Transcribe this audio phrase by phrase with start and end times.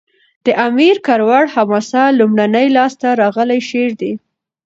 [0.45, 4.13] د امیر کروړ حماسه؛ لومړنی لاس ته راغلی شعر دﺉ.